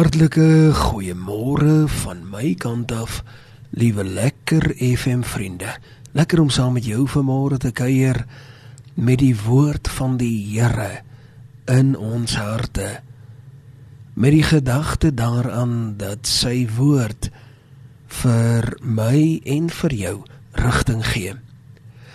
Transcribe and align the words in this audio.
Hartlike 0.00 0.72
goeiemôre 0.72 1.82
van 1.92 2.22
my 2.32 2.54
kant 2.56 2.88
af, 2.88 3.18
liewe 3.76 4.00
lekker 4.00 4.70
FM 4.78 5.20
vriende. 5.28 5.74
Lekker 6.16 6.40
om 6.40 6.48
saam 6.48 6.72
met 6.78 6.86
jou 6.88 7.02
vanmôre 7.04 7.58
te 7.60 7.68
kuier 7.68 8.22
met 8.96 9.20
die 9.20 9.34
woord 9.36 9.90
van 9.98 10.16
die 10.16 10.38
Here 10.54 11.02
in 11.68 11.92
ons 12.00 12.38
harte. 12.40 13.02
Met 14.16 14.32
die 14.38 14.46
gedagte 14.54 15.12
daaraan 15.12 15.98
dat 16.00 16.24
sy 16.24 16.64
woord 16.78 17.28
vir 18.22 18.72
my 18.80 19.20
en 19.44 19.68
vir 19.82 19.98
jou 20.00 20.16
rigting 20.64 21.04
gee. 21.12 21.36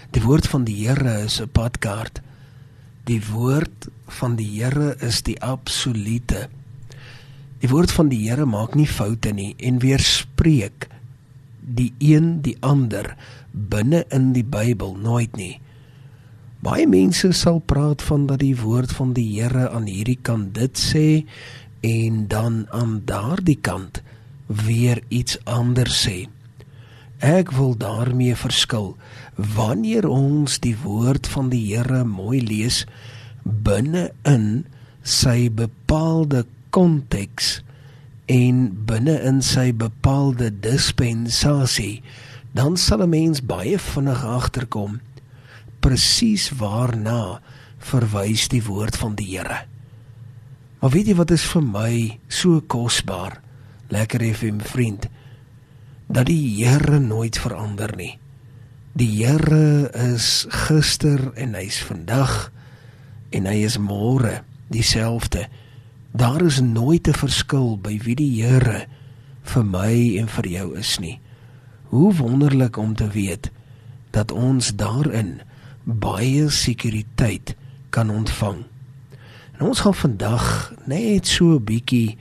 Die 0.09 0.25
woord 0.25 0.49
van 0.49 0.65
die 0.65 0.81
Here 0.87 1.21
is 1.29 1.37
'n 1.37 1.53
padkaart. 1.53 2.25
Die 3.05 3.21
woord 3.29 3.93
van 4.07 4.41
die 4.41 4.49
Here 4.57 4.97
is 5.05 5.21
die 5.21 5.37
absolute 5.37 6.49
Die 7.61 7.69
woord 7.71 7.91
van 7.95 8.09
die 8.11 8.25
Here 8.27 8.45
maak 8.45 8.75
nie 8.75 8.87
foute 8.89 9.31
nie 9.33 9.53
en 9.57 9.79
weerspreek 9.83 10.89
die 11.65 11.93
een 11.99 12.41
die 12.45 12.57
ander 12.61 13.15
binne 13.51 14.03
in 14.13 14.33
die 14.35 14.45
Bybel 14.45 14.95
nooit 15.01 15.37
nie. 15.39 15.55
Baie 16.65 16.87
mense 16.89 17.31
sal 17.33 17.59
praat 17.59 18.01
van 18.01 18.25
dat 18.29 18.41
die 18.41 18.55
woord 18.57 18.93
van 18.97 19.13
die 19.13 19.27
Here 19.37 19.69
aan 19.69 19.87
hierdie 19.89 20.19
kant 20.21 20.53
dit 20.57 20.77
sê 20.77 21.07
en 21.85 22.25
dan 22.27 22.65
aan 22.73 23.01
daardie 23.05 23.59
kant 23.61 24.01
weer 24.47 25.01
iets 25.09 25.37
anders 25.45 26.05
sê. 26.05 26.25
Ek 27.23 27.51
wil 27.55 27.73
daarmee 27.79 28.35
verskil. 28.35 28.95
Wanneer 29.35 30.07
ons 30.09 30.59
die 30.61 30.75
woord 30.83 31.27
van 31.31 31.49
die 31.53 31.63
Here 31.71 32.03
mooi 32.05 32.41
lees 32.43 32.83
binne 33.45 34.09
in 34.25 34.65
sy 35.01 35.49
bepaalde 35.53 36.45
konteks 36.75 37.61
en 38.31 38.67
binne 38.87 39.15
in 39.29 39.41
sy 39.45 39.69
bepaalde 39.71 40.49
dispensasie, 40.51 42.03
dan 42.51 42.77
sal 42.77 43.03
'n 43.03 43.09
mens 43.09 43.39
baie 43.45 43.79
vinnig 43.79 44.23
agterkom 44.23 44.99
presies 45.79 46.49
waarna 46.57 47.39
verwys 47.77 48.47
die 48.49 48.63
woord 48.65 48.97
van 48.97 49.15
die 49.15 49.37
Here. 49.37 49.65
Maar 50.81 50.91
weet 50.91 51.07
jy 51.07 51.15
wat 51.15 51.31
is 51.31 51.45
vir 51.45 51.61
my 51.61 52.19
so 52.27 52.61
kosbaar? 52.61 53.41
Lekker 53.93 54.23
FM 54.33 54.59
vriend, 54.65 55.07
dat 56.07 56.25
die 56.25 56.63
Here 56.65 56.99
nooit 56.99 57.37
verander 57.37 57.93
nie. 57.97 58.17
Die 58.93 59.11
Here 59.25 59.91
is 59.93 60.47
gister 60.49 61.31
en 61.35 61.53
hy's 61.53 61.81
vandag 61.83 62.51
en 63.35 63.45
hy 63.45 63.61
is 63.67 63.77
môre 63.77 64.41
dieselfde. 64.73 65.45
Daar 66.15 66.41
is 66.41 66.59
nooit 66.59 67.07
'n 67.07 67.13
verskil 67.13 67.77
by 67.77 67.99
wie 68.03 68.15
die 68.15 68.43
Here 68.43 68.87
vir 69.41 69.65
my 69.65 70.17
en 70.17 70.27
vir 70.27 70.47
jou 70.47 70.77
is 70.77 70.99
nie. 70.99 71.19
Hoe 71.83 72.13
wonderlik 72.13 72.77
om 72.77 72.95
te 72.95 73.07
weet 73.07 73.51
dat 74.11 74.31
ons 74.31 74.75
daarin 74.75 75.41
baie 75.83 76.49
sekuriteit 76.49 77.55
kan 77.89 78.09
ontvang. 78.09 78.63
En 79.59 79.67
ons 79.67 79.79
gaan 79.79 79.93
vandag 79.93 80.73
net 80.85 81.27
so 81.27 81.45
'n 81.45 81.63
bietjie 81.63 82.17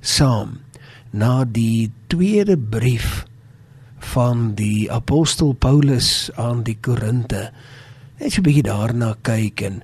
saam 0.00 0.60
na 1.10 1.44
die 1.44 1.90
tweede 2.06 2.58
brief 2.58 3.24
van 3.98 4.54
die 4.54 4.92
apostel 4.92 5.52
Paulus 5.52 6.30
aan 6.34 6.62
die 6.62 6.76
Korinte. 6.80 7.52
Net 8.18 8.32
so 8.32 8.40
'n 8.40 8.44
bietjie 8.44 8.68
daarna 8.68 9.16
kyk 9.22 9.60
en 9.60 9.82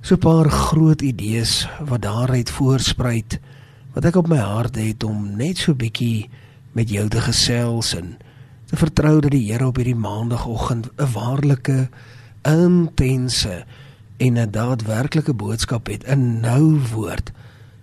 so 0.00 0.14
'n 0.14 0.18
paar 0.18 0.50
groot 0.50 1.02
idees 1.02 1.68
wat 1.80 2.02
daaruit 2.02 2.50
voorspruit 2.50 3.40
wat 3.94 4.04
ek 4.04 4.16
op 4.16 4.28
my 4.28 4.38
hart 4.38 4.76
het 4.76 5.04
om 5.04 5.36
net 5.36 5.58
so 5.58 5.74
bietjie 5.74 6.30
met 6.72 6.90
jou 6.90 7.08
te 7.08 7.20
gesels 7.20 7.94
en 7.94 8.16
te 8.66 8.76
vertrou 8.76 9.20
dat 9.20 9.30
die 9.30 9.52
Here 9.52 9.66
op 9.66 9.76
hierdie 9.76 9.98
maandagooggend 9.98 10.90
'n 10.96 11.12
waarlike 11.12 11.88
intense 12.42 13.64
en 14.16 14.38
'n 14.38 14.50
daadwerklike 14.50 15.34
boodskap 15.34 15.86
het 15.86 16.06
'n 16.06 16.40
nou 16.40 16.78
woord 16.92 17.32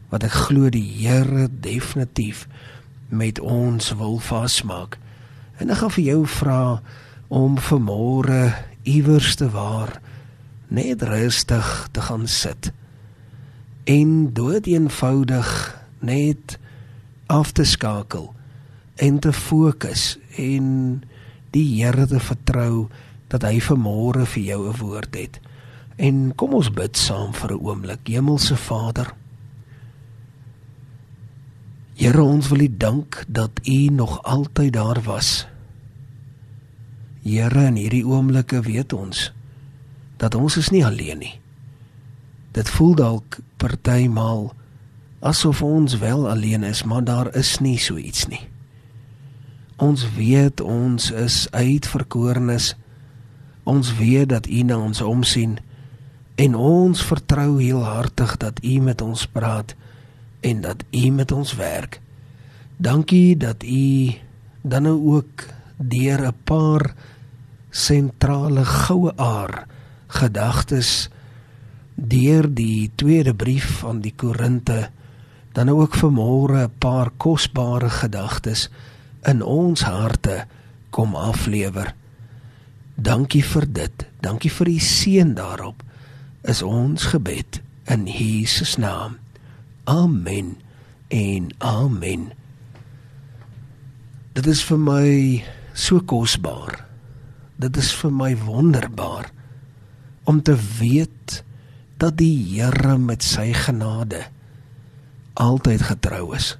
wat 0.10 0.24
ek 0.24 0.32
glo 0.32 0.70
die 0.70 1.08
Here 1.08 1.50
definitief 1.52 2.48
met 3.10 3.40
ons 3.40 3.92
wil 3.96 4.20
vasmaak. 4.20 4.98
En 5.58 5.70
ek 5.70 5.78
gaan 5.78 5.92
vir 5.92 6.04
jou 6.04 6.28
vra 6.28 6.82
om 7.28 7.58
vanmôre 7.60 8.54
iewers 8.84 9.36
te 9.36 9.50
waar 9.50 10.02
net 10.68 11.02
rustig 11.02 11.88
te 11.92 12.02
gaan 12.02 12.28
sit 12.28 12.72
en 13.86 14.34
dood 14.34 14.66
eenvoudig 14.66 15.50
net 16.00 16.58
af 17.26 17.52
te 17.52 17.64
skakel 17.64 18.34
en 18.96 19.20
te 19.20 19.34
fokus 19.34 20.18
en 20.38 21.04
die 21.54 21.66
Here 21.84 22.08
te 22.08 22.20
vertrou 22.20 22.88
dat 23.32 23.46
hy 23.46 23.60
vanmôre 23.62 24.26
vir 24.26 24.44
jou 24.44 24.62
'n 24.70 24.78
woord 24.80 25.16
het. 25.16 25.40
En 25.98 26.36
kom 26.36 26.54
ons 26.54 26.72
bid 26.72 26.98
saam 26.98 27.34
vir 27.34 27.52
'n 27.52 27.62
oomblik. 27.62 28.08
Hemelse 28.08 28.56
Vader, 28.56 29.14
Here, 31.96 32.22
ons 32.22 32.48
wil 32.48 32.60
U 32.60 32.68
dank 32.78 33.24
dat 33.28 33.52
U 33.64 33.88
nog 33.88 34.24
altyd 34.24 34.74
daar 34.74 35.02
was. 35.02 35.48
Here, 37.24 37.66
in 37.66 37.76
hierdie 37.76 38.06
oomblikke 38.06 38.60
weet 38.62 38.94
ons 38.94 39.32
dat 40.26 40.36
ons 40.36 40.58
is 40.58 40.72
nie 40.74 40.82
alleen 40.86 41.22
nie. 41.22 41.36
Dit 42.58 42.70
voel 42.74 42.96
dalk 42.98 43.38
partymal 43.62 44.54
asof 45.26 45.62
ons 45.66 45.98
wel 46.02 46.26
alleen 46.30 46.64
is, 46.66 46.84
maar 46.84 47.04
daar 47.06 47.30
is 47.36 47.60
nie 47.62 47.78
so 47.82 47.98
iets 47.98 48.26
nie. 48.32 48.42
Ons 49.82 50.06
weet 50.16 50.62
ons 50.62 51.12
is 51.12 51.46
uitverkorenes. 51.52 52.74
Ons 53.66 53.92
weet 53.98 54.30
dat 54.32 54.48
U 54.48 54.64
na 54.64 54.80
ons 54.80 55.02
omsien 55.02 55.58
en 56.36 56.56
ons 56.56 57.02
vertrou 57.06 57.60
heel 57.60 57.84
hartig 57.84 58.38
dat 58.38 58.60
U 58.64 58.80
met 58.84 59.02
ons 59.02 59.26
praat 59.28 59.76
en 60.42 60.62
dat 60.62 60.84
U 60.92 61.10
met 61.10 61.32
ons 61.32 61.54
werk. 61.60 62.00
Dankie 62.78 63.38
dat 63.38 63.64
U 63.64 64.16
dan 64.62 64.84
nou 64.90 64.98
ook 65.18 65.48
deur 65.78 66.28
'n 66.28 66.38
paar 66.44 66.94
sentrale 67.70 68.66
goue 68.66 69.12
aar 69.16 69.68
gedagtes 70.08 71.10
deur 71.96 72.48
die 72.54 72.92
tweede 72.96 73.34
brief 73.34 73.80
van 73.80 74.02
die 74.04 74.14
Korinte 74.16 74.90
dan 75.56 75.70
ook 75.70 75.96
vanmôre 75.96 76.68
'n 76.68 76.74
paar 76.78 77.10
kosbare 77.18 77.90
gedagtes 77.90 78.70
in 79.24 79.42
ons 79.42 79.82
harte 79.82 80.46
kom 80.90 81.16
aflewer. 81.16 81.94
Dankie 82.96 83.44
vir 83.44 83.66
dit. 83.68 84.06
Dankie 84.22 84.52
vir 84.52 84.66
die 84.66 84.80
seën 84.80 85.34
daarop. 85.34 85.84
Is 86.44 86.62
ons 86.62 87.04
gebed 87.04 87.62
in 87.86 88.08
Jesus 88.08 88.78
naam. 88.78 89.18
Amen. 89.84 90.56
En 91.08 91.50
amen. 91.58 92.32
Dit 94.34 94.48
is 94.48 94.64
vir 94.64 94.78
my 94.78 95.44
so 95.74 96.00
kosbaar. 96.00 96.86
Dit 97.56 97.78
is 97.78 97.94
vir 97.94 98.12
my 98.12 98.34
wonderbaar 98.38 99.32
om 100.26 100.42
te 100.42 100.58
weet 100.80 101.44
dat 101.98 102.18
die 102.18 102.36
Here 102.60 102.98
met 102.98 103.24
sy 103.24 103.54
genade 103.54 104.26
altyd 105.34 105.82
getrou 105.82 106.36
is. 106.36 106.56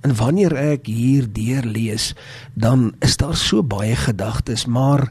En 0.00 0.14
wanneer 0.16 0.54
ek 0.56 0.88
hier 0.88 1.26
deur 1.32 1.66
lees, 1.66 2.14
dan 2.54 2.94
is 3.04 3.16
daar 3.20 3.36
so 3.36 3.62
baie 3.62 3.96
gedagtes, 3.96 4.64
maar 4.66 5.10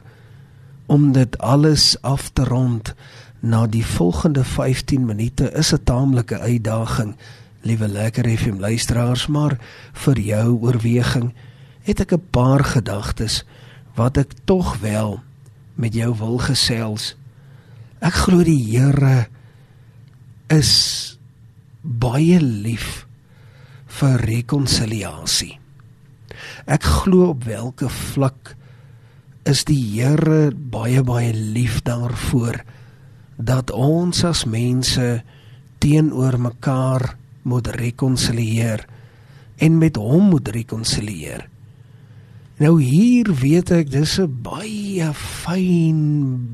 om 0.90 1.12
dit 1.12 1.38
alles 1.38 1.94
af 2.02 2.28
te 2.34 2.44
rond 2.44 2.94
na 3.40 3.66
die 3.66 3.86
volgende 3.86 4.44
15 4.44 5.04
minute 5.06 5.52
is 5.52 5.72
'n 5.72 5.84
taamlike 5.84 6.38
uitdaging, 6.38 7.16
liewe 7.62 7.88
lekker 7.88 8.28
FM 8.38 8.58
luisteraars, 8.58 9.26
maar 9.26 9.58
vir 9.92 10.18
jou 10.20 10.58
oorweging 10.60 11.32
het 11.82 12.00
ek 12.00 12.12
'n 12.12 12.26
paar 12.30 12.64
gedagtes 12.64 13.44
wat 13.94 14.16
ek 14.16 14.32
tog 14.44 14.78
wel 14.78 15.20
met 15.74 15.94
jou 15.94 16.16
wil 16.16 16.38
gesels. 16.38 17.16
Ek 18.00 18.16
glo 18.16 18.40
die 18.40 18.56
Here 18.64 19.26
is 20.48 20.72
baie 21.84 22.38
lief 22.40 23.04
vir 24.00 24.22
rekonsiliasie. 24.24 25.52
Ek 26.64 26.86
glo 27.04 27.34
op 27.34 27.44
watter 27.44 27.92
vlak 27.92 28.54
is 29.44 29.66
die 29.68 29.76
Here 29.98 30.48
baie 30.50 31.04
baie 31.04 31.34
lief 31.36 31.82
daarvoor 31.84 32.62
dat 33.36 33.72
ons 33.76 34.24
as 34.24 34.46
mense 34.48 35.20
teenoor 35.80 36.40
mekaar 36.40 37.04
moet 37.44 37.68
rekonsilieer 37.76 38.86
en 39.60 39.76
met 39.80 40.00
hom 40.00 40.32
moet 40.32 40.48
rekonsilieer. 40.56 41.44
Nou 42.60 42.74
hier 42.84 43.24
weet 43.40 43.70
ek 43.72 43.88
dis 43.88 44.18
'n 44.20 44.42
baie 44.44 45.08
fyn 45.16 46.00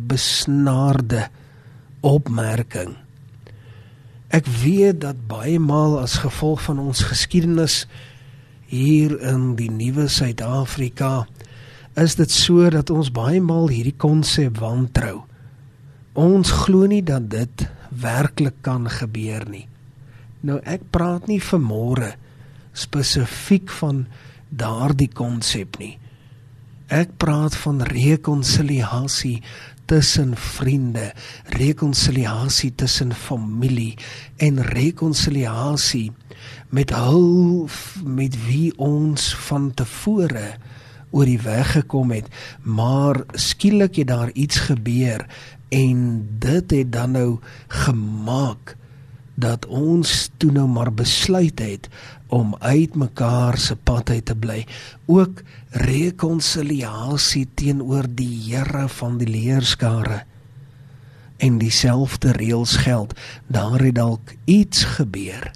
besnaarde 0.06 1.26
opmerking. 2.00 2.94
Ek 4.30 4.46
weet 4.46 5.00
dat 5.00 5.26
baie 5.26 5.58
maal 5.58 5.98
as 5.98 6.22
gevolg 6.22 6.62
van 6.62 6.78
ons 6.78 7.02
geskiedenis 7.10 7.86
hier 8.66 9.18
in 9.20 9.56
die 9.58 9.70
nuwe 9.70 10.06
Suid-Afrika 10.08 11.26
is 11.96 12.14
dit 12.14 12.30
so 12.30 12.70
dat 12.70 12.90
ons 12.90 13.10
baie 13.10 13.40
maal 13.40 13.68
hierdie 13.68 13.96
konsep 13.96 14.58
wantrou. 14.58 15.24
Ons 16.12 16.50
glo 16.50 16.86
nie 16.86 17.02
dat 17.02 17.30
dit 17.30 17.66
werklik 17.90 18.62
kan 18.62 18.86
gebeur 18.90 19.42
nie. 19.50 19.66
Nou 20.40 20.60
ek 20.62 20.86
praat 20.90 21.26
nie 21.26 21.40
vir 21.40 21.60
môre 21.60 22.14
spesifiek 22.76 23.70
van 23.80 24.06
daardie 24.48 25.10
konsep 25.12 25.78
nie. 25.78 25.96
Ek 26.86 27.16
praat 27.18 27.56
van 27.64 27.82
rekonsiliasie 27.82 29.40
tussen 29.90 30.34
vriende, 30.38 31.12
rekonsiliasie 31.54 32.72
tussen 32.74 33.14
familie 33.14 33.96
en 34.42 34.62
rekonsiliasie 34.62 36.12
met 36.70 36.94
hul 36.94 37.68
met 38.04 38.38
wie 38.46 38.70
ons 38.82 39.32
van 39.48 39.70
tevore 39.74 40.56
oor 41.10 41.26
die 41.26 41.40
weg 41.42 41.76
gekom 41.78 42.10
het, 42.14 42.26
maar 42.62 43.22
skielik 43.38 44.02
het 44.02 44.10
daar 44.10 44.30
iets 44.34 44.66
gebeur 44.68 45.26
en 45.74 46.26
dit 46.38 46.70
het 46.70 46.90
dan 46.92 47.14
nou 47.16 47.30
gemaak 47.68 48.76
dat 49.36 49.66
ons 49.66 50.30
toe 50.36 50.50
nou 50.52 50.66
maar 50.68 50.92
besluit 50.92 51.58
het 51.60 51.88
om 52.26 52.54
uit 52.58 52.94
mekaar 52.94 53.58
se 53.58 53.76
pad 53.76 54.10
uit 54.10 54.24
te 54.24 54.34
bly. 54.34 54.66
Ook 55.06 55.42
rekonsiliasie 55.70 57.48
teenoor 57.54 58.06
die 58.10 58.54
Here 58.54 58.88
van 58.88 59.18
die 59.18 59.28
leerskare. 59.28 60.24
En 61.36 61.58
dieselfde 61.58 62.32
reëls 62.32 62.76
geld. 62.76 63.14
Daar 63.46 63.80
het 63.80 63.94
dalk 63.94 64.34
iets 64.44 64.84
gebeur. 64.84 65.50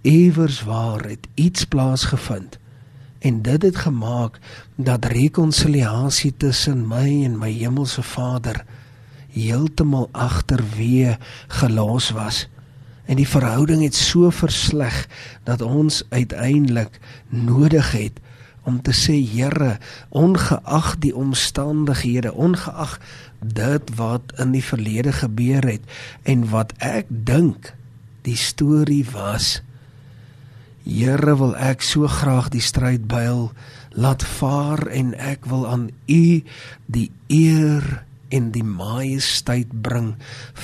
Iewers 0.00 0.62
waar 0.62 1.04
het 1.04 1.26
iets 1.34 1.64
plaasgevind. 1.64 2.58
En 3.18 3.42
dit 3.42 3.62
het 3.62 3.76
gemaak 3.76 4.38
dat 4.76 5.04
rekonsiliasie 5.04 6.36
tussen 6.36 6.86
my 6.88 7.24
en 7.24 7.38
my 7.38 7.50
hemelse 7.50 8.02
Vader 8.02 8.64
heeltemal 9.32 10.08
agterweë 10.12 11.16
gelos 11.48 12.10
was 12.10 12.46
en 13.06 13.18
die 13.18 13.28
verhouding 13.28 13.82
het 13.82 13.96
so 13.98 14.30
versleg 14.30 15.06
dat 15.48 15.62
ons 15.62 16.02
uiteindelik 16.10 17.00
nodig 17.28 17.92
het 17.92 18.20
om 18.62 18.78
te 18.82 18.94
sê 18.94 19.16
Here 19.18 19.78
ongeag 20.08 20.94
die 21.02 21.14
omstandighede 21.16 22.32
ongeag 22.32 22.98
dit 23.42 23.94
wat 23.98 24.32
in 24.38 24.54
die 24.54 24.64
verlede 24.64 25.12
gebeur 25.12 25.66
het 25.66 25.82
en 26.22 26.46
wat 26.54 26.74
ek 26.78 27.10
dink 27.10 27.72
die 28.22 28.38
storie 28.38 29.04
was 29.10 29.60
Here 30.86 31.36
wil 31.38 31.56
ek 31.58 31.82
so 31.86 32.06
graag 32.10 32.50
die 32.54 32.62
strydbuil 32.62 33.50
laat 33.98 34.22
vaar 34.38 34.86
en 34.90 35.12
ek 35.18 35.46
wil 35.50 35.66
aan 35.68 35.90
u 36.06 36.42
die 36.86 37.10
eer 37.28 38.02
en 38.32 38.50
die 38.54 38.64
majesteit 38.66 39.70
bring 39.84 40.14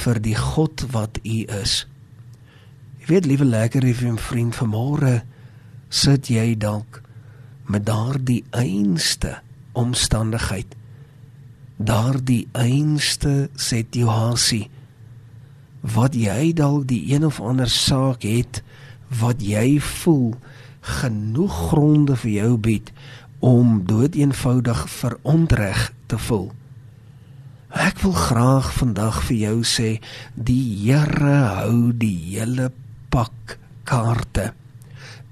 vir 0.05 0.23
die 0.23 0.39
God 0.39 0.87
wat 0.95 1.21
u 1.23 1.45
is 1.61 1.85
weet 3.09 3.27
liewe 3.27 3.45
lekker 3.45 3.85
'n 3.85 4.19
vriend 4.19 4.55
vanmôre 4.57 5.23
sit 5.89 6.29
jy 6.29 6.57
dalk 6.57 7.01
met 7.65 7.87
daardie 7.87 8.45
einste 8.51 9.41
omstandigheid. 9.73 10.77
Daardie 11.77 12.49
einste 12.53 13.49
situasie 13.55 14.71
wat 15.81 16.15
jy 16.15 16.53
dalk 16.53 16.89
die 16.89 17.15
een 17.15 17.25
of 17.25 17.41
ander 17.41 17.71
saak 17.71 18.23
het 18.23 18.63
wat 19.21 19.41
jy 19.41 19.81
voel 19.81 20.35
genoeg 20.81 21.57
gronde 21.69 22.17
vir 22.17 22.31
jou 22.31 22.57
bied 22.57 22.93
om 23.39 23.85
doeteenvoudig 23.87 24.91
verontreg 24.91 25.93
te 26.07 26.19
voel. 26.19 26.53
Ek 27.69 28.01
wil 28.01 28.13
graag 28.13 28.73
vandag 28.75 29.23
vir 29.29 29.37
jou 29.37 29.63
sê 29.65 30.01
die 30.35 30.65
Here 30.85 31.41
hou 31.57 31.93
die 31.93 32.17
hele 32.35 32.71
pak 33.09 33.59
kaarte 33.89 34.53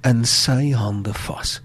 in 0.07 0.25
sy 0.25 0.73
hande 0.77 1.15
vas. 1.27 1.61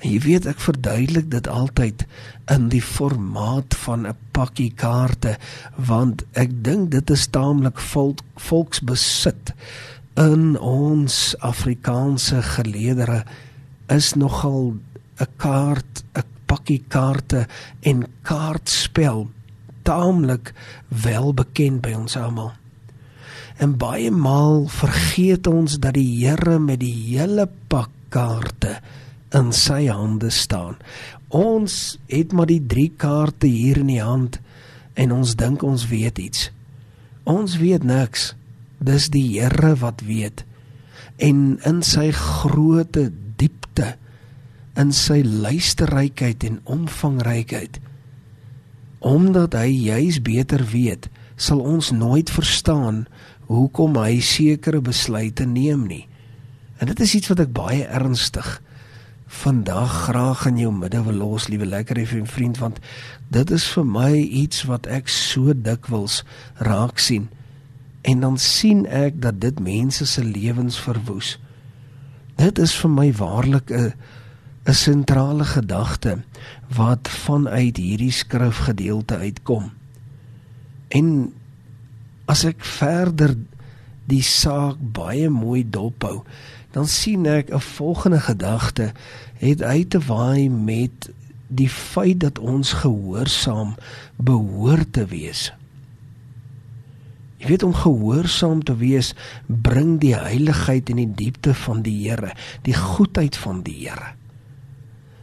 En 0.00 0.08
jy 0.14 0.20
weet 0.24 0.46
ek 0.48 0.60
verduidelik 0.64 1.28
dit 1.32 1.48
altyd 1.48 2.06
in 2.50 2.68
die 2.72 2.82
formaat 2.82 3.76
van 3.84 4.06
'n 4.08 4.16
pakkie 4.32 4.72
kaarte 4.72 5.36
want 5.76 6.24
ek 6.32 6.50
dink 6.64 6.90
dit 6.90 7.10
is 7.10 7.26
taamlik 7.26 7.78
volk, 7.78 8.20
volksbesit 8.36 9.52
in 10.16 10.58
ons 10.58 11.34
Afrikaanse 11.38 12.42
geleedere 12.42 13.24
is 13.88 14.14
nogal 14.14 14.76
'n 15.20 15.28
kaart 15.36 16.04
'n 16.16 16.24
pakkie 16.46 16.84
kaarte 16.88 17.46
en 17.80 18.06
kaartspel 18.22 19.28
taamlik 19.82 20.52
wel 20.88 21.34
bekend 21.34 21.80
by 21.80 21.92
ons 21.92 22.16
almal. 22.16 22.59
En 23.60 23.74
baie 23.76 24.08
maal 24.10 24.64
vergeet 24.72 25.46
ons 25.46 25.76
dat 25.84 25.92
die 25.98 26.24
Here 26.24 26.56
met 26.58 26.80
die 26.80 26.94
hele 27.12 27.44
pak 27.68 27.90
kaarte 28.08 28.78
in 29.36 29.52
sy 29.54 29.84
hande 29.92 30.30
staan. 30.32 30.78
Ons 31.28 31.98
het 32.10 32.32
maar 32.32 32.48
die 32.48 32.62
drie 32.66 32.88
kaarte 32.96 33.46
hier 33.46 33.82
in 33.82 33.92
die 33.92 34.02
hand 34.02 34.40
en 34.98 35.12
ons 35.12 35.36
dink 35.38 35.62
ons 35.62 35.86
weet 35.92 36.18
iets. 36.18 36.48
Ons 37.28 37.58
weet 37.60 37.84
niks. 37.84 38.32
Dis 38.80 39.10
die 39.12 39.26
Here 39.36 39.74
wat 39.84 40.00
weet. 40.08 40.44
En 41.20 41.60
in 41.68 41.84
sy 41.84 42.08
groote 42.16 43.10
diepte, 43.36 43.94
in 44.80 44.94
sy 44.96 45.20
luisterrykheid 45.20 46.46
en 46.48 46.60
omvangrykheid, 46.64 47.76
omdat 49.04 49.56
hy 49.56 49.68
juis 49.68 50.20
beter 50.24 50.64
weet, 50.72 51.10
sal 51.40 51.60
ons 51.60 51.90
nooit 51.92 52.30
verstaan 52.32 53.04
hoekom 53.50 53.98
hy 53.98 54.20
sekere 54.22 54.80
besluite 54.84 55.46
neem 55.48 55.86
nie. 55.90 56.04
En 56.78 56.88
dit 56.90 57.00
is 57.02 57.14
iets 57.18 57.32
wat 57.32 57.42
ek 57.42 57.54
baie 57.56 57.84
ernstig 57.84 58.60
vandag 59.30 59.92
graag 60.08 60.46
in 60.48 60.56
jou 60.58 60.70
midde 60.74 61.02
wil 61.06 61.18
los, 61.22 61.46
liewe 61.50 61.66
lekker 61.66 62.00
effe 62.02 62.18
vriend, 62.26 62.58
want 62.58 62.80
dit 63.30 63.50
is 63.54 63.66
vir 63.74 63.86
my 63.86 64.14
iets 64.16 64.64
wat 64.66 64.88
ek 64.90 65.10
so 65.10 65.54
dikwels 65.54 66.22
raak 66.58 66.98
sien. 66.98 67.28
En 68.02 68.24
dan 68.26 68.38
sien 68.42 68.86
ek 68.86 69.20
dat 69.22 69.38
dit 69.42 69.60
mense 69.62 70.06
se 70.06 70.24
lewens 70.24 70.80
verwoes. 70.82 71.36
Dit 72.40 72.58
is 72.58 72.74
vir 72.74 72.90
my 72.90 73.10
waarlik 73.12 73.70
'n 73.70 73.92
'n 74.66 74.74
sentrale 74.74 75.44
gedagte 75.44 76.18
wat 76.76 77.08
vanuit 77.08 77.76
hierdie 77.76 78.12
skrifgedeelte 78.12 79.16
uitkom. 79.16 79.70
En 80.88 81.32
as 82.30 82.44
ek 82.46 82.62
verder 82.62 83.34
die 84.10 84.22
saak 84.22 84.78
baie 84.94 85.30
mooi 85.30 85.64
dophou, 85.66 86.22
dan 86.74 86.86
sien 86.86 87.26
ek 87.26 87.50
'n 87.50 87.60
volgende 87.60 88.20
gedagte 88.20 88.92
het 89.38 89.62
uit 89.62 89.90
te 89.90 89.98
waai 89.98 90.48
met 90.48 91.10
die 91.48 91.68
feit 91.68 92.20
dat 92.20 92.38
ons 92.38 92.72
gehoorsaam 92.72 93.74
behoort 94.16 94.92
te 94.92 95.04
wees. 95.06 95.50
Jy 97.40 97.48
weet 97.48 97.62
om 97.62 97.74
gehoorsaam 97.74 98.62
te 98.62 98.76
wees 98.76 99.14
bring 99.46 99.98
die 100.00 100.14
heiligheid 100.14 100.90
en 100.90 100.96
die 100.96 101.14
diepte 101.14 101.54
van 101.54 101.82
die 101.82 102.08
Here, 102.08 102.34
die 102.62 102.76
goedheid 102.76 103.36
van 103.36 103.62
die 103.62 103.88
Here. 103.88 104.14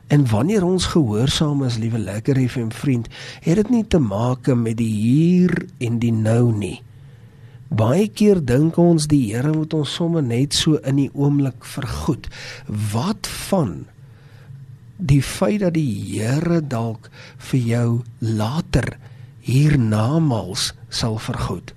En 0.08 0.28
wanneer 0.28 0.64
ons 0.64 0.86
gehoorsaam 0.86 1.64
is, 1.64 1.78
liewe 1.78 2.00
lekker 2.00 2.40
FM 2.50 2.72
vriend, 2.72 3.08
het 3.44 3.56
dit 3.56 3.70
nie 3.70 3.88
te 3.88 4.00
maak 4.00 4.48
met 4.56 4.78
die 4.78 4.92
hier 4.92 5.68
en 5.78 6.00
die 6.00 6.12
nou 6.12 6.52
nie. 6.56 6.82
Baie 7.68 8.08
keer 8.08 8.40
dink 8.40 8.78
ons 8.80 9.10
die 9.12 9.34
Here 9.34 9.52
moet 9.52 9.74
ons 9.76 9.94
sommer 10.00 10.24
net 10.24 10.56
so 10.56 10.80
in 10.88 11.02
die 11.02 11.12
oomblik 11.14 11.66
vergoed. 11.68 12.30
Wat 12.68 13.28
van 13.50 13.86
die 14.98 15.22
feit 15.22 15.62
dat 15.62 15.76
die 15.76 15.92
Here 16.16 16.62
dalk 16.62 17.10
vir 17.50 17.60
jou 17.60 17.90
later 18.20 18.96
hiernamaals 19.44 20.72
sal 20.90 21.20
vergoed? 21.20 21.74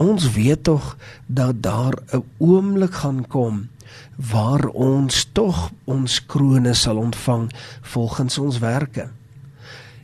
Ons 0.00 0.30
weet 0.32 0.64
tog 0.64 0.96
dat 1.28 1.60
daar 1.62 2.00
'n 2.16 2.24
oomblik 2.38 3.04
gaan 3.04 3.26
kom 3.28 3.68
waar 4.16 4.66
ons 4.72 5.28
tog 5.32 5.70
ons 5.84 6.26
krone 6.26 6.74
sal 6.74 6.96
ontvang 6.96 7.50
volgens 7.82 8.38
ons 8.38 8.58
werke. 8.58 9.10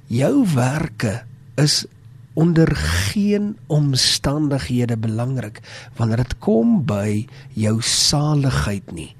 Jou 0.06 0.46
werke 0.54 1.24
is 1.54 1.86
onder 2.36 2.68
geen 2.76 3.56
omstandighede 3.72 4.96
belangrik 5.00 5.62
wanneer 5.96 6.24
dit 6.24 6.38
kom 6.44 6.82
by 6.84 7.24
jou 7.56 7.78
saligheid 7.80 8.92
nie. 8.92 9.12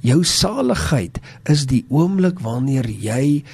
Jou 0.00 0.22
saligheid 0.24 1.20
is 1.44 1.66
die 1.68 1.84
oomblik 1.92 2.40
wanneer 2.40 2.88
jy 2.88 3.44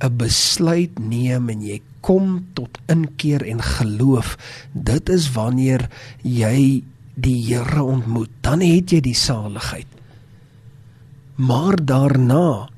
'n 0.00 0.16
besluit 0.16 0.98
neem 0.98 1.48
en 1.48 1.62
jy 1.62 1.80
kom 2.00 2.46
tot 2.54 2.78
inkeer 2.86 3.42
en 3.42 3.62
geloof, 3.62 4.36
dit 4.72 5.08
is 5.08 5.32
wanneer 5.32 5.88
jy 6.22 6.82
die 7.16 7.38
Here 7.48 7.82
ontmoet, 7.82 8.30
dan 8.40 8.60
het 8.60 8.92
jy 8.92 9.00
die 9.00 9.16
saligheid. 9.16 9.88
Maar 11.36 11.76
daarna 11.84 12.68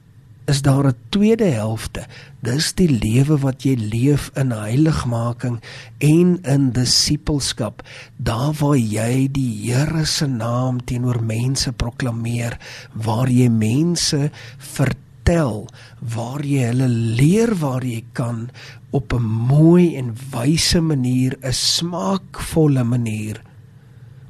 is 0.48 0.62
daar 0.62 0.86
'n 0.86 0.96
tweede 1.08 1.44
helfte. 1.44 2.06
Dis 2.40 2.72
die 2.72 2.88
lewe 2.88 3.36
wat 3.38 3.62
jy 3.62 3.74
leef 3.74 4.30
in 4.34 4.50
heiligmaking 4.50 5.60
en 5.98 6.38
in 6.42 6.72
disippelskap, 6.72 7.82
daar 8.16 8.52
waar 8.52 8.76
jy 8.76 9.28
die 9.32 9.54
Here 9.68 10.04
se 10.04 10.26
naam 10.26 10.84
teenoor 10.84 11.22
mense 11.22 11.72
proklameer, 11.72 12.58
waar 12.92 13.28
jy 13.28 13.48
mense 13.48 14.30
vertel, 14.56 15.68
waar 16.00 16.40
jy 16.44 16.64
hulle 16.64 16.88
leer 16.88 17.54
waar 17.54 17.84
jy 17.84 18.04
kan 18.12 18.48
op 18.90 19.12
'n 19.12 19.22
mooi 19.22 19.96
en 19.96 20.16
wyse 20.30 20.80
manier, 20.80 21.36
'n 21.42 21.52
smaakvolle 21.52 22.84
manier 22.84 23.42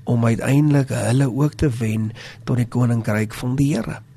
om 0.05 0.25
uiteindelik 0.25 0.89
hulle 0.89 1.31
ook 1.31 1.55
te 1.55 1.69
wen 1.69 2.13
tot 2.45 2.57
die 2.57 2.67
koninkryk 2.67 3.35
van 3.35 3.57
die 3.57 3.75
Here 3.75 4.08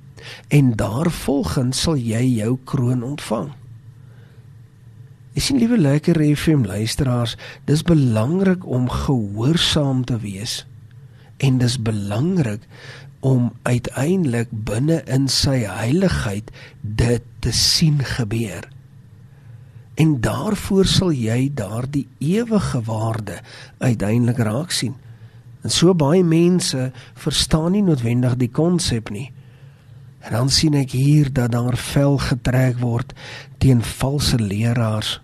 en 0.48 0.76
daarvolgens 0.80 1.82
sal 1.82 2.00
jy 2.00 2.24
jou 2.42 2.58
kroon 2.64 3.04
ontvang. 3.04 3.52
Ek 5.32 5.46
sien 5.46 5.62
liewe 5.62 5.78
lekker 5.80 6.20
FM 6.36 6.66
luisteraars, 6.68 7.38
dis 7.66 7.86
belangrik 7.88 8.66
om 8.68 8.90
gehoorsaam 8.92 10.04
te 10.06 10.20
wees 10.20 10.66
en 11.42 11.58
dis 11.58 11.78
belangrik 11.82 12.68
om 13.26 13.52
uiteindelik 13.64 14.50
binne 14.52 15.00
in 15.10 15.28
sy 15.32 15.62
heiligheid 15.66 16.52
dit 16.82 17.24
te 17.40 17.54
sien 17.56 18.02
gebeur. 18.06 18.68
En 20.02 20.18
daarvoor 20.22 20.86
sal 20.90 21.14
jy 21.14 21.52
daardie 21.54 22.08
ewige 22.20 22.82
waarde 22.88 23.40
uiteindelik 23.78 24.38
raak 24.38 24.72
sien. 24.72 24.96
En 25.62 25.70
so 25.70 25.94
baie 25.94 26.24
mense 26.26 26.92
verstaan 27.14 27.76
nie 27.76 27.84
noodwendig 27.86 28.38
die 28.42 28.50
konsep 28.50 29.10
nie. 29.14 29.30
En 30.22 30.32
dan 30.32 30.50
sien 30.50 30.74
ek 30.78 30.94
hier 30.94 31.32
dat 31.34 31.52
daar 31.52 31.78
vel 31.78 32.18
getrek 32.18 32.80
word 32.80 33.14
teen 33.58 33.82
valse 33.82 34.38
leraars. 34.40 35.20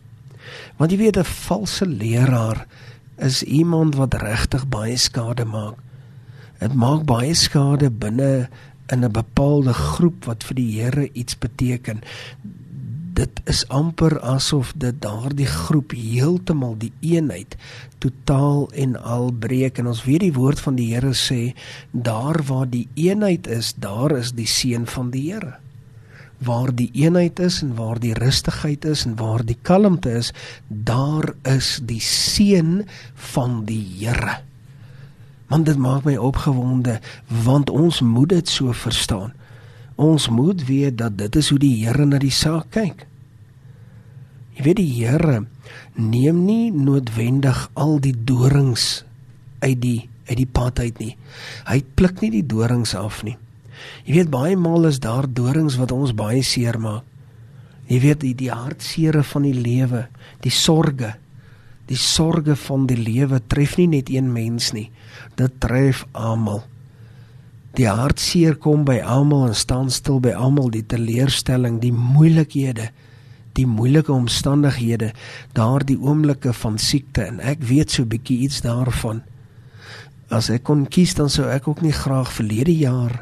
Want 0.78 0.92
jy 0.92 0.98
weet 0.98 1.18
'n 1.18 1.24
valse 1.24 1.86
leraar 1.86 2.66
is 3.18 3.44
iemand 3.44 3.96
wat 3.96 4.14
regtig 4.14 4.68
baie 4.70 4.98
skade 4.98 5.46
maak. 5.46 5.78
Dit 6.60 6.74
maak 6.74 7.06
baie 7.06 7.34
skade 7.34 7.90
binne 7.90 8.50
in 8.88 9.04
'n 9.04 9.12
bepaalde 9.12 9.74
groep 9.74 10.26
wat 10.26 10.44
vir 10.44 10.56
die 10.56 10.82
Here 10.82 11.10
iets 11.14 11.38
beteken 11.38 12.02
dit 13.18 13.40
is 13.50 13.64
amper 13.74 14.20
asof 14.22 14.74
dit 14.78 14.98
daardie 15.02 15.48
groep 15.50 15.96
heeltemal 15.98 16.76
die 16.78 16.92
eenheid 17.02 17.56
totaal 18.04 18.68
en 18.78 18.94
al 19.02 19.32
breek. 19.34 19.80
En 19.82 19.90
ons 19.90 20.04
weet 20.06 20.28
die 20.28 20.36
woord 20.36 20.62
van 20.62 20.78
die 20.78 20.92
Here 20.94 21.16
sê 21.18 21.54
daar 21.92 22.44
waar 22.50 22.70
die 22.70 22.86
eenheid 22.94 23.50
is 23.50 23.74
daar 23.82 24.14
is 24.18 24.36
die 24.38 24.50
seën 24.50 24.86
van 24.94 25.10
die 25.14 25.24
Here. 25.32 25.56
Waar 26.46 26.70
die 26.78 26.92
eenheid 26.94 27.40
is 27.42 27.64
en 27.66 27.74
waar 27.80 27.98
die 28.00 28.14
rustigheid 28.14 28.86
is 28.86 29.08
en 29.10 29.18
waar 29.18 29.46
die 29.46 29.58
kalmte 29.62 30.14
is 30.22 30.30
daar 30.68 31.34
is 31.50 31.80
die 31.82 32.02
seën 32.04 32.84
van 33.34 33.64
die 33.66 33.82
Here. 33.98 34.38
Want 35.50 35.66
dit 35.66 35.80
maak 35.80 36.06
my 36.06 36.20
opgewonde 36.22 37.00
want 37.44 37.74
ons 37.74 38.04
moet 38.06 38.30
dit 38.36 38.58
so 38.60 38.78
verstaan 38.78 39.34
Ons 39.98 40.30
moet 40.30 40.62
weet 40.68 40.98
dat 40.98 41.18
dit 41.18 41.36
is 41.36 41.50
hoe 41.50 41.60
die 41.60 41.74
Here 41.82 42.06
na 42.06 42.20
die 42.22 42.34
saak 42.34 42.70
kyk. 42.76 43.08
Jy 44.58 44.66
weet 44.66 44.78
die 44.78 44.92
Here 44.94 45.40
neem 45.98 46.44
nie 46.46 46.70
noodwendig 46.74 47.64
al 47.74 47.98
die 48.02 48.14
dorings 48.14 49.04
uit 49.66 49.82
die 49.82 50.00
uit 50.28 50.38
die 50.42 50.50
pad 50.50 50.80
uit 50.84 50.98
nie. 51.00 51.14
Hy 51.70 51.82
pluk 51.98 52.22
nie 52.22 52.32
die 52.34 52.46
dorings 52.46 52.94
af 53.00 53.22
nie. 53.26 53.38
Jy 54.06 54.20
weet 54.20 54.32
baie 54.34 54.58
maal 54.60 54.90
is 54.90 55.00
daar 55.02 55.26
dorings 55.26 55.78
wat 55.80 55.94
ons 55.96 56.14
baie 56.18 56.44
seer 56.44 56.78
maak. 56.82 57.06
Jy 57.88 58.02
weet 58.04 58.22
die 58.26 58.34
die 58.36 58.52
hartseere 58.52 59.24
van 59.24 59.46
die 59.48 59.56
lewe, 59.56 60.08
die 60.44 60.52
sorges, 60.52 61.16
die 61.88 61.96
sorges 61.96 62.66
van 62.68 62.84
die 62.90 63.00
lewe 63.00 63.40
tref 63.48 63.78
nie 63.80 63.88
net 63.88 64.12
een 64.12 64.28
mens 64.34 64.74
nie. 64.76 64.90
Dit 65.40 65.62
tref 65.64 66.04
almal. 66.12 66.66
Die 67.78 67.86
hartseer 67.86 68.56
kom 68.58 68.86
by 68.88 68.98
almal 69.06 69.52
en 69.52 69.56
staan 69.56 69.92
stil 69.94 70.18
by 70.20 70.32
almal, 70.34 70.72
die 70.74 70.86
teleurstelling, 70.86 71.78
die 71.84 71.94
moeilikhede, 71.94 72.90
die 73.54 73.68
moeilike 73.70 74.14
omstandighede, 74.14 75.12
daardie 75.54 75.98
oomblikke 76.02 76.54
van 76.58 76.78
siekte 76.82 77.28
en 77.30 77.40
ek 77.40 77.62
weet 77.62 77.94
so 77.94 78.06
bietjie 78.06 78.40
iets 78.48 78.64
daarvan. 78.66 79.22
As 80.34 80.50
ek 80.50 80.66
kon 80.70 80.88
kies 80.90 81.14
dan 81.18 81.30
sou 81.30 81.46
ek 81.50 81.70
ook 81.70 81.82
nie 81.86 81.94
graag 81.94 82.34
verlede 82.34 82.74
jaar 82.74 83.22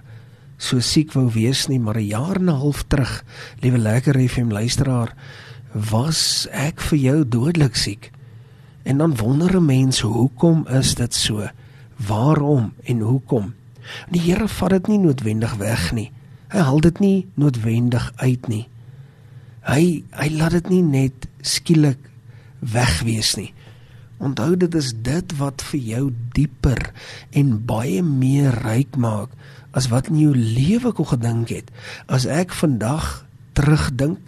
so 0.58 0.80
siek 0.80 1.12
wou 1.16 1.28
wees 1.36 1.68
nie, 1.68 1.80
maar 1.80 1.98
'n 2.00 2.08
jaar 2.08 2.36
en 2.36 2.50
'n 2.50 2.62
half 2.64 2.84
terug, 2.88 3.24
liewe 3.62 3.78
lekker 3.78 4.16
FM 4.30 4.52
luisteraar, 4.52 5.14
was 5.74 6.48
ek 6.52 6.80
vir 6.80 6.98
jou 7.00 7.28
dodelik 7.28 7.76
siek. 7.76 8.12
En 8.86 8.98
dan 8.98 9.16
wonder 9.16 9.56
'n 9.56 9.66
mens 9.66 10.00
hoekom 10.00 10.68
is 10.68 10.96
dit 10.96 11.14
so? 11.14 11.50
Waarom 11.98 12.74
en 12.84 13.00
hoekom? 13.00 13.54
Die 14.14 14.22
Here 14.22 14.48
vat 14.48 14.74
dit 14.76 14.88
nie 14.94 15.00
noodwendig 15.02 15.56
weg 15.62 15.92
nie. 15.96 16.10
Hy 16.54 16.64
haal 16.68 16.82
dit 16.86 17.02
nie 17.04 17.18
noodwendig 17.40 18.12
uit 18.22 18.50
nie. 18.52 18.66
Hy 19.66 20.04
hy 20.14 20.28
laat 20.38 20.58
dit 20.60 20.70
nie 20.76 20.84
net 20.86 21.28
skielik 21.46 22.02
wegwees 22.62 23.34
nie. 23.40 23.52
Onthou 24.24 24.54
dit 24.60 24.76
is 24.78 24.94
dit 25.06 25.34
wat 25.40 25.64
vir 25.72 25.82
jou 25.90 26.04
dieper 26.38 26.92
en 27.36 27.58
baie 27.68 28.04
meer 28.06 28.56
ryk 28.64 28.96
maak 28.96 29.34
as 29.76 29.90
wat 29.92 30.08
in 30.08 30.22
jou 30.22 30.36
lewe 30.36 30.94
kon 30.96 31.10
gedink 31.10 31.52
het. 31.52 31.74
As 32.08 32.24
ek 32.30 32.56
vandag 32.56 33.26
terugdink, 33.58 34.22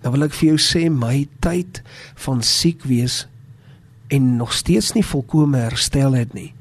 dan 0.00 0.14
wil 0.14 0.24
ek 0.24 0.36
vir 0.38 0.54
jou 0.54 0.60
sê 0.62 0.86
my 0.88 1.26
tyd 1.44 1.82
van 2.24 2.40
siek 2.46 2.86
wees 2.88 3.26
en 4.08 4.38
nog 4.40 4.54
steeds 4.56 4.94
nie 4.96 5.04
volkome 5.04 5.60
herstel 5.60 6.16
het 6.16 6.32
nie 6.34 6.54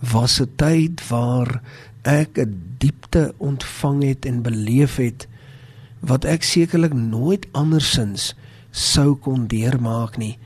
was 0.00 0.40
'n 0.40 0.50
tyd 0.56 1.08
waar 1.08 1.62
ek 2.02 2.38
'n 2.38 2.76
diepte 2.78 3.34
ontvang 3.36 4.02
het 4.02 4.24
en 4.24 4.42
beleef 4.42 4.96
het 4.96 5.26
wat 6.00 6.24
ek 6.24 6.42
sekerlik 6.42 6.94
nooit 6.94 7.46
andersins 7.52 8.34
sou 8.70 9.14
kon 9.14 9.46
deurmaak 9.46 10.16
nie. 10.16 10.38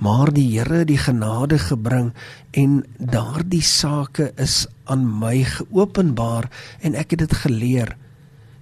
Maar 0.00 0.32
die 0.32 0.58
Here 0.58 0.74
het 0.74 0.88
die 0.88 0.98
genade 0.98 1.58
gebring 1.58 2.12
en 2.50 2.84
daardie 2.98 3.62
sake 3.62 4.32
is 4.36 4.66
aan 4.84 5.18
my 5.18 5.44
geopenbaar 5.44 6.48
en 6.80 6.94
ek 6.94 7.10
het 7.10 7.18
dit 7.18 7.34
geleer. 7.34 7.96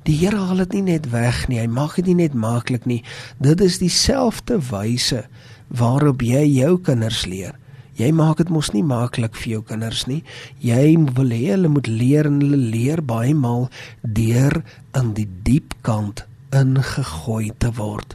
Die 0.02 0.16
Here 0.18 0.36
haal 0.36 0.56
dit 0.56 0.72
nie 0.72 0.82
net 0.82 1.10
weg 1.10 1.48
nie 1.48 1.60
hy 1.60 1.66
maak 1.66 1.94
dit 1.96 2.06
nie 2.06 2.26
net 2.26 2.34
maklik 2.34 2.84
nie. 2.84 3.04
Dit 3.38 3.60
is 3.60 3.78
dieselfde 3.78 4.58
wyse 4.70 5.28
waarop 5.68 6.22
jy 6.22 6.44
jou 6.44 6.78
kinders 6.80 7.26
leer 7.26 7.54
Jy 7.98 8.12
maak 8.14 8.38
dit 8.38 8.50
mos 8.54 8.70
nie 8.70 8.84
maklik 8.86 9.34
vir 9.34 9.56
jou 9.56 9.62
kinders 9.66 10.04
nie. 10.06 10.20
Jy 10.62 10.94
wil 11.16 11.32
hê 11.34 11.48
hulle 11.50 11.70
moet 11.72 11.88
leer 11.90 12.28
en 12.30 12.38
hulle 12.38 12.60
leer 12.70 13.02
baie 13.02 13.34
maal 13.34 13.66
deur 14.02 14.60
in 14.98 15.12
die 15.18 15.26
diep 15.46 15.74
kant 15.82 16.22
ingegooi 16.54 17.50
te 17.58 17.72
word. 17.74 18.14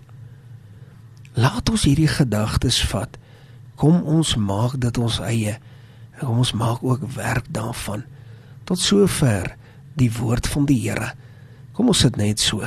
Laat 1.36 1.70
ons 1.74 1.84
hierdie 1.84 2.08
gedagtes 2.08 2.80
vat. 2.94 3.20
Kom 3.76 4.00
ons 4.08 4.36
maak 4.40 4.78
dit 4.80 4.98
ons 5.02 5.20
eie. 5.28 5.58
Kom 6.22 6.40
ons 6.40 6.54
maak 6.56 6.84
ook 6.86 7.04
werk 7.18 7.50
daarvan. 7.52 8.06
Tot 8.64 8.80
sover 8.80 9.52
die 10.00 10.12
woord 10.14 10.48
van 10.48 10.68
die 10.70 10.80
Here. 10.80 11.12
Kom 11.74 11.90
ons 11.92 12.06
sit 12.06 12.16
net 12.22 12.40
so. 12.40 12.64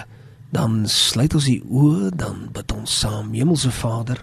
Dan 0.52 0.84
sluit 0.90 1.34
ons 1.34 1.48
die 1.48 1.62
oë, 1.62 2.10
dan 2.12 2.48
bid 2.52 2.72
ons 2.74 3.00
saam. 3.00 3.32
Hemelse 3.34 3.72
Vader, 3.74 4.20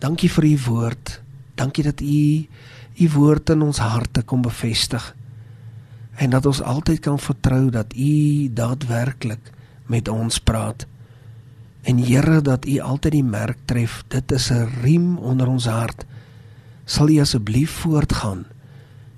dankie 0.00 0.30
vir 0.32 0.52
u 0.52 0.54
woord. 0.68 1.18
Dankie 1.58 1.84
dat 1.84 2.00
U 2.00 2.46
U 2.98 3.06
woord 3.14 3.50
in 3.54 3.62
ons 3.62 3.78
harte 3.78 4.22
kom 4.26 4.42
bevestig. 4.42 5.14
En 6.18 6.30
dat 6.34 6.46
ons 6.46 6.62
altyd 6.62 6.98
kan 7.00 7.18
vertrou 7.18 7.70
dat 7.70 7.94
U 7.94 8.48
daadwerklik 8.50 9.52
met 9.86 10.08
ons 10.08 10.38
praat. 10.38 10.86
En 11.82 12.02
Here 12.02 12.40
dat 12.42 12.66
U 12.66 12.78
altyd 12.78 13.12
die 13.12 13.24
merk 13.24 13.58
tref. 13.70 14.02
Dit 14.08 14.32
is 14.32 14.50
'n 14.50 14.66
riem 14.82 15.18
onder 15.18 15.46
ons 15.46 15.66
hart. 15.66 16.04
Sal 16.84 17.08
U 17.08 17.20
asseblief 17.20 17.70
voortgaan. 17.70 18.44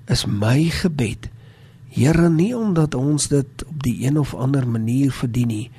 Is 0.07 0.27
my 0.27 0.65
gebed. 0.69 1.29
Here 1.91 2.29
nie 2.29 2.53
omdat 2.57 2.95
ons 2.95 3.29
dit 3.29 3.65
op 3.67 3.83
die 3.83 4.07
een 4.07 4.19
of 4.19 4.35
ander 4.35 4.69
manier 4.69 5.11
verdien 5.11 5.51
nie, 5.51 5.71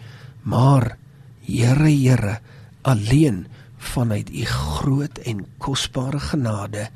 maar 0.44 0.98
Here 1.42 1.90
Here 1.90 2.40
alleen 2.82 3.46
vanuit 3.82 4.30
u 4.30 4.46
groot 4.46 5.18
en 5.18 5.46
kosbare 5.58 6.20
genade. 6.20 6.90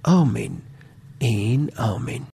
Amen. 0.00 0.62
En 1.18 1.70
amen. 1.74 2.22